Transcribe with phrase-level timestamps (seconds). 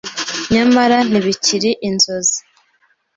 [0.53, 2.37] Nyamara ntibikiri inzozi